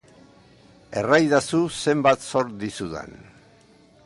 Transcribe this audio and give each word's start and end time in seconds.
Erraidazu 1.01 1.61
zenbat 1.83 2.27
zor 2.33 2.53
dizudan. 2.65 3.19